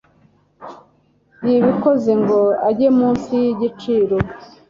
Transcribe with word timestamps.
yibikoze 1.47 2.11
ngo 2.21 2.39
ajye 2.69 2.89
munsi 2.99 3.31
y'igiciro 3.45 4.15